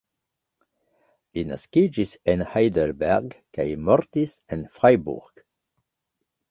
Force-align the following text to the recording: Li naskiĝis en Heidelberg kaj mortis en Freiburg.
Li 1.37 1.43
naskiĝis 1.49 2.15
en 2.33 2.45
Heidelberg 2.55 3.39
kaj 3.59 3.69
mortis 3.91 4.37
en 4.57 4.69
Freiburg. 4.81 5.49